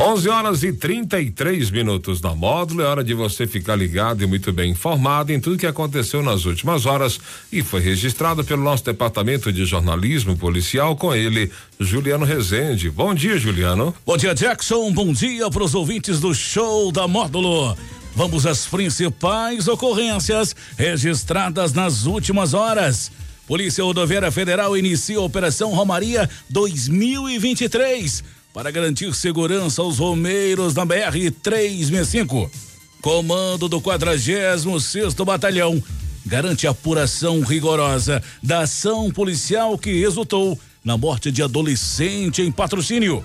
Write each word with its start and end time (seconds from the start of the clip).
11 0.00 0.28
horas 0.28 0.62
e 0.62 0.72
33 0.72 1.72
minutos 1.72 2.20
na 2.20 2.32
módulo. 2.32 2.82
É 2.82 2.86
hora 2.86 3.02
de 3.02 3.14
você 3.14 3.48
ficar 3.48 3.74
ligado 3.74 4.22
e 4.22 4.28
muito 4.28 4.52
bem 4.52 4.70
informado 4.70 5.32
em 5.32 5.40
tudo 5.40 5.58
que 5.58 5.66
aconteceu 5.66 6.22
nas 6.22 6.44
últimas 6.44 6.86
horas 6.86 7.18
e 7.50 7.64
foi 7.64 7.80
registrado 7.80 8.44
pelo 8.44 8.62
nosso 8.62 8.84
departamento 8.84 9.52
de 9.52 9.64
jornalismo 9.64 10.36
policial 10.36 10.94
com 10.94 11.12
ele, 11.12 11.50
Juliano 11.80 12.24
Rezende. 12.24 12.88
Bom 12.88 13.12
dia, 13.12 13.36
Juliano. 13.38 13.92
Bom 14.06 14.16
dia, 14.16 14.36
Jackson. 14.36 14.92
Bom 14.92 15.12
dia 15.12 15.50
para 15.50 15.64
os 15.64 15.74
ouvintes 15.74 16.20
do 16.20 16.32
show 16.32 16.92
da 16.92 17.08
módulo. 17.08 17.76
Vamos 18.14 18.46
às 18.46 18.66
principais 18.66 19.66
ocorrências 19.66 20.54
registradas 20.76 21.72
nas 21.72 22.06
últimas 22.06 22.54
horas. 22.54 23.10
Polícia 23.48 23.82
Rodoviária 23.82 24.30
Federal 24.30 24.76
inicia 24.76 25.18
a 25.18 25.22
Operação 25.22 25.74
Romaria 25.74 26.30
2023 26.48 28.37
para 28.58 28.72
garantir 28.72 29.14
segurança 29.14 29.80
aos 29.82 29.98
romeiros 29.98 30.74
na 30.74 30.84
BR 30.84 31.30
365. 31.40 32.50
Comando 33.00 33.68
do 33.68 33.80
46 33.80 34.64
Batalhão 35.24 35.80
garante 36.26 36.66
apuração 36.66 37.40
rigorosa 37.42 38.20
da 38.42 38.62
ação 38.62 39.12
policial 39.12 39.78
que 39.78 40.00
resultou 40.00 40.58
na 40.84 40.96
morte 40.96 41.30
de 41.30 41.40
adolescente 41.40 42.42
em 42.42 42.50
patrocínio. 42.50 43.24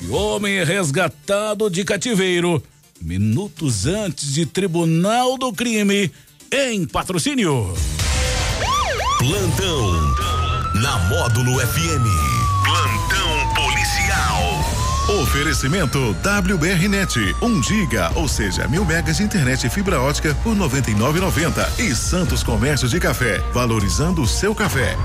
E 0.00 0.08
homem 0.08 0.64
resgatado 0.64 1.70
de 1.70 1.84
cativeiro 1.84 2.60
minutos 3.00 3.86
antes 3.86 4.34
de 4.34 4.46
Tribunal 4.46 5.38
do 5.38 5.52
Crime 5.52 6.10
em 6.52 6.84
patrocínio. 6.86 7.72
Plantão 9.20 9.92
na 10.74 10.98
Módulo 11.08 11.60
FM. 11.60 12.31
Oferecimento 15.08 15.98
WBRnet, 16.22 17.34
1 17.42 17.44
um 17.44 17.60
giga, 17.60 18.12
ou 18.14 18.28
seja, 18.28 18.68
mil 18.68 18.84
megas 18.84 19.16
de 19.16 19.24
internet 19.24 19.66
e 19.66 19.70
fibra 19.70 20.00
ótica 20.00 20.32
por 20.44 20.54
99,90 20.54 21.80
e 21.80 21.94
Santos 21.94 22.44
Comércio 22.44 22.88
de 22.88 23.00
Café, 23.00 23.38
valorizando 23.52 24.22
o 24.22 24.28
seu 24.28 24.54
café. 24.54 24.96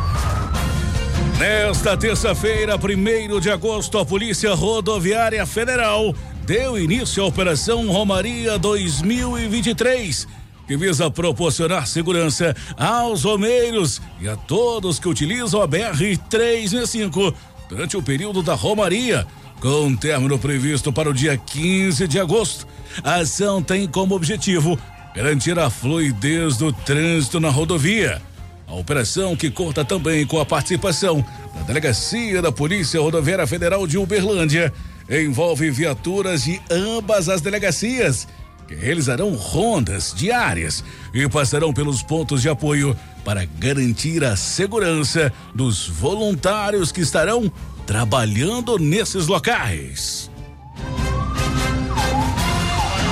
Nesta 1.40 1.98
terça-feira, 1.98 2.76
1 2.76 3.40
de 3.40 3.50
agosto, 3.50 3.98
a 3.98 4.06
Polícia 4.06 4.54
Rodoviária 4.54 5.44
Federal 5.48 6.14
deu 6.46 6.78
início 6.78 7.24
à 7.24 7.26
Operação 7.26 7.88
Romaria 7.88 8.60
2023 8.60 10.28
que 10.68 10.76
visa 10.76 11.10
proporcionar 11.10 11.88
segurança 11.88 12.54
aos 12.78 13.24
romeiros 13.24 14.02
e 14.20 14.28
a 14.28 14.36
todos 14.36 15.00
que 15.00 15.08
utilizam 15.08 15.62
a 15.62 15.66
BR 15.66 16.18
365 16.30 17.34
durante 17.70 17.98
o 17.98 18.04
período 18.04 18.42
da 18.42 18.54
Romaria, 18.54 19.26
com 19.60 19.96
término 19.96 20.38
previsto 20.38 20.92
para 20.94 21.10
o 21.10 21.14
dia 21.14 21.38
15 21.38 22.08
de 22.08 22.20
agosto. 22.20 22.68
A 23.04 23.16
ação 23.16 23.62
tem 23.62 23.88
como 23.88 24.16
objetivo 24.16 24.78
garantir 25.16 25.58
a 25.58 25.70
fluidez 25.70 26.58
do 26.58 26.72
trânsito 26.72 27.40
na 27.40 27.50
rodovia. 27.50 28.22
A 28.68 28.76
operação, 28.76 29.36
que 29.36 29.50
conta 29.50 29.84
também 29.86 30.26
com 30.26 30.40
a 30.40 30.46
participação 30.46 31.26
da 31.56 31.62
Delegacia 31.62 32.42
da 32.42 32.52
Polícia 32.52 33.00
Rodoviária 33.00 33.48
Federal 33.48 33.88
de 33.88 33.98
Uberlândia, 33.98 34.74
envolve 35.10 35.72
viaturas 35.72 36.44
de 36.44 36.62
ambas 36.70 37.30
as 37.30 37.42
delegacias 37.42 38.28
que 38.68 38.76
realizarão 38.76 39.34
rondas 39.34 40.14
diárias 40.16 40.84
e 41.14 41.28
passarão 41.30 41.74
pelos 41.74 42.04
pontos 42.04 42.42
de 42.42 42.50
apoio 42.50 42.96
para 43.24 43.46
garantir 43.58 44.24
a 44.24 44.36
segurança 44.36 45.32
dos 45.56 45.88
voluntários 45.88 46.92
que 46.92 47.00
estarão 47.00 47.52
trabalhando 47.88 48.78
nesses 48.78 49.28
locais. 49.28 50.30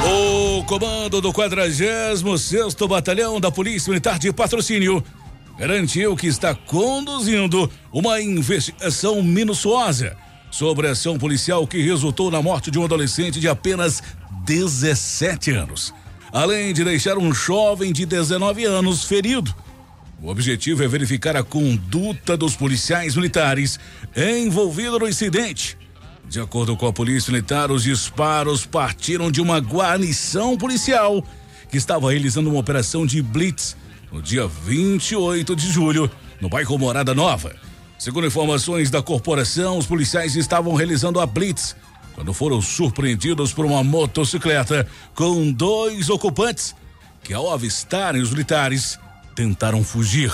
O 0.05 0.63
comando 0.65 1.21
do 1.21 1.31
46 1.31 2.21
Batalhão 2.87 3.39
da 3.39 3.49
Polícia 3.49 3.89
Militar 3.89 4.19
de 4.19 4.33
Patrocínio 4.33 5.01
garantiu 5.57 6.13
que 6.17 6.27
está 6.27 6.53
conduzindo 6.53 7.71
uma 7.91 8.21
investigação 8.21 9.23
minuciosa 9.23 10.17
sobre 10.51 10.89
a 10.89 10.91
ação 10.91 11.17
policial 11.17 11.65
que 11.65 11.81
resultou 11.81 12.29
na 12.29 12.41
morte 12.41 12.69
de 12.69 12.77
um 12.77 12.83
adolescente 12.83 13.39
de 13.39 13.47
apenas 13.47 14.03
17 14.43 15.51
anos, 15.51 15.93
além 16.33 16.73
de 16.73 16.83
deixar 16.83 17.17
um 17.17 17.33
jovem 17.33 17.93
de 17.93 18.05
19 18.05 18.65
anos 18.65 19.05
ferido. 19.05 19.55
O 20.25 20.31
objetivo 20.31 20.83
é 20.83 20.87
verificar 20.87 21.37
a 21.37 21.43
conduta 21.43 22.35
dos 22.35 22.55
policiais 22.55 23.15
militares 23.15 23.79
envolvidos 24.17 24.99
no 24.99 25.07
incidente. 25.07 25.77
De 26.27 26.39
acordo 26.39 26.75
com 26.75 26.87
a 26.87 26.91
Polícia 26.91 27.31
Militar, 27.31 27.69
os 27.69 27.83
disparos 27.83 28.65
partiram 28.65 29.29
de 29.29 29.39
uma 29.39 29.59
guarnição 29.59 30.57
policial 30.57 31.23
que 31.69 31.77
estava 31.77 32.09
realizando 32.09 32.49
uma 32.49 32.59
operação 32.59 33.05
de 33.05 33.21
blitz 33.21 33.77
no 34.11 34.19
dia 34.19 34.47
28 34.47 35.55
de 35.55 35.69
julho, 35.69 36.09
no 36.41 36.49
bairro 36.49 36.75
Morada 36.79 37.13
Nova. 37.13 37.55
Segundo 37.99 38.25
informações 38.25 38.89
da 38.89 39.03
corporação, 39.03 39.77
os 39.77 39.85
policiais 39.85 40.35
estavam 40.35 40.73
realizando 40.73 41.19
a 41.19 41.27
blitz 41.27 41.75
quando 42.15 42.33
foram 42.33 42.59
surpreendidos 42.63 43.53
por 43.53 43.63
uma 43.63 43.83
motocicleta 43.83 44.87
com 45.13 45.51
dois 45.51 46.09
ocupantes 46.09 46.75
que, 47.21 47.31
ao 47.31 47.53
avistarem 47.53 48.23
os 48.23 48.31
militares, 48.31 48.97
tentaram 49.35 49.83
fugir. 49.83 50.31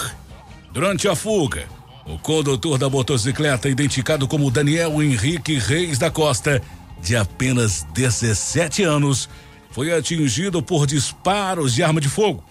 Durante 0.72 1.07
a 1.07 1.16
fuga, 1.16 1.66
o 2.06 2.17
condutor 2.17 2.78
da 2.78 2.89
motocicleta, 2.89 3.67
identificado 3.67 4.28
como 4.28 4.51
Daniel 4.51 5.01
Henrique 5.01 5.57
Reis 5.57 5.97
da 5.97 6.12
Costa, 6.12 6.62
de 7.01 7.16
apenas 7.16 7.85
17 7.94 8.84
anos, 8.84 9.28
foi 9.72 9.91
atingido 9.91 10.62
por 10.62 10.85
disparos 10.85 11.73
de 11.73 11.84
arma 11.84 12.00
de 12.00 12.07
fogo, 12.07 12.44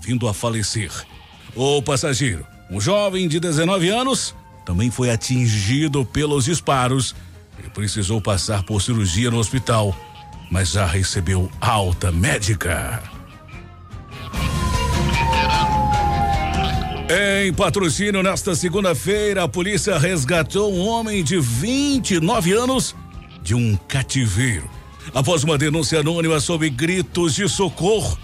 vindo 0.00 0.28
a 0.28 0.34
falecer. 0.34 0.90
O 1.56 1.80
passageiro, 1.80 2.46
um 2.70 2.80
jovem 2.80 3.26
de 3.28 3.40
19 3.40 3.88
anos, 3.88 4.34
também 4.64 4.90
foi 4.90 5.10
atingido 5.10 6.04
pelos 6.04 6.44
disparos 6.44 7.14
e 7.64 7.68
precisou 7.70 8.20
passar 8.20 8.62
por 8.64 8.82
cirurgia 8.82 9.30
no 9.30 9.38
hospital, 9.38 9.96
mas 10.50 10.70
já 10.70 10.86
recebeu 10.86 11.50
alta 11.60 12.10
médica. 12.10 13.13
Em 17.16 17.52
patrocínio, 17.52 18.24
nesta 18.24 18.56
segunda-feira, 18.56 19.44
a 19.44 19.48
polícia 19.48 19.96
resgatou 19.96 20.74
um 20.74 20.84
homem 20.84 21.22
de 21.22 21.38
29 21.38 22.52
anos 22.52 22.96
de 23.40 23.54
um 23.54 23.76
cativeiro. 23.86 24.68
Após 25.14 25.44
uma 25.44 25.56
denúncia 25.56 26.00
anônima 26.00 26.40
sobre 26.40 26.68
gritos 26.68 27.32
de 27.36 27.48
socorro, 27.48 28.18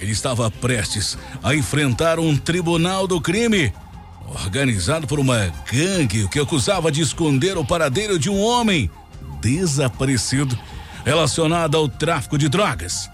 ele 0.00 0.10
estava 0.10 0.50
prestes 0.50 1.16
a 1.44 1.54
enfrentar 1.54 2.18
um 2.18 2.36
tribunal 2.36 3.06
do 3.06 3.20
crime 3.20 3.72
organizado 4.26 5.06
por 5.06 5.20
uma 5.20 5.52
gangue 5.70 6.26
que 6.26 6.40
acusava 6.40 6.90
de 6.90 7.02
esconder 7.02 7.56
o 7.56 7.64
paradeiro 7.64 8.18
de 8.18 8.28
um 8.28 8.40
homem 8.40 8.90
desaparecido 9.40 10.58
relacionado 11.04 11.76
ao 11.76 11.88
tráfico 11.88 12.36
de 12.36 12.48
drogas. 12.48 13.08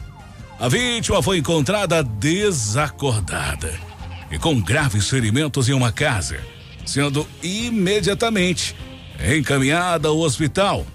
A 0.58 0.66
vítima 0.66 1.22
foi 1.22 1.36
encontrada 1.36 2.02
desacordada 2.02 3.89
e 4.30 4.38
com 4.38 4.60
graves 4.60 5.08
ferimentos 5.08 5.68
em 5.68 5.72
uma 5.72 5.90
casa, 5.90 6.38
sendo 6.86 7.26
imediatamente 7.42 8.76
encaminhada 9.36 10.08
ao 10.08 10.18
hospital. 10.18 10.86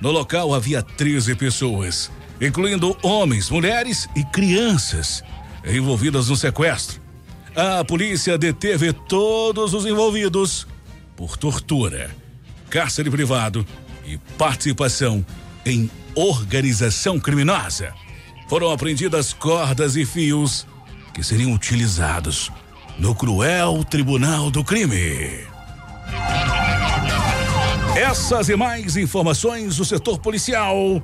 No 0.00 0.10
local 0.10 0.52
havia 0.52 0.82
13 0.82 1.36
pessoas, 1.36 2.10
incluindo 2.40 2.96
homens, 3.02 3.48
mulheres 3.48 4.08
e 4.16 4.24
crianças, 4.24 5.22
envolvidas 5.64 6.28
no 6.28 6.36
sequestro. 6.36 7.00
A 7.54 7.84
polícia 7.84 8.36
deteve 8.36 8.92
todos 8.92 9.74
os 9.74 9.86
envolvidos 9.86 10.66
por 11.14 11.36
tortura, 11.36 12.10
cárcere 12.68 13.10
privado 13.10 13.64
e 14.04 14.18
participação 14.36 15.24
em 15.64 15.88
organização 16.14 17.20
criminosa. 17.20 17.94
Foram 18.48 18.72
apreendidas 18.72 19.32
cordas 19.32 19.96
e 19.96 20.04
fios 20.04 20.66
que 21.14 21.22
seriam 21.22 21.52
utilizados 21.52 22.50
no 23.02 23.16
cruel 23.16 23.82
Tribunal 23.82 24.48
do 24.48 24.62
Crime. 24.62 25.40
Essas 27.96 28.48
e 28.48 28.54
mais 28.54 28.96
informações 28.96 29.76
do 29.76 29.84
setor 29.84 30.20
policial 30.20 31.02